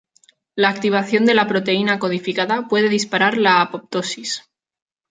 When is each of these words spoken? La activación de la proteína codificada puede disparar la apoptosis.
La 0.55 0.69
activación 0.69 1.27
de 1.27 1.35
la 1.35 1.45
proteína 1.47 1.99
codificada 1.99 2.67
puede 2.67 2.89
disparar 2.89 3.37
la 3.37 3.61
apoptosis. 3.61 4.49